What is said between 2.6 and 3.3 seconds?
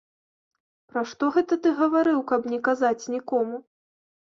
казаць